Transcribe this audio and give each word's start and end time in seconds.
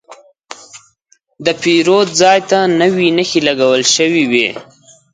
د 1.45 1.47
پیرود 1.61 2.07
ځای 2.21 2.39
ته 2.49 2.59
نوې 2.81 3.07
نښې 3.17 3.39
لګول 3.47 3.81
شوې 3.95 4.23
وې. 4.31 4.47